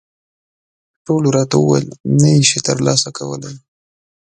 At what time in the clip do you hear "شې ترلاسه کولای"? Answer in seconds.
2.49-3.55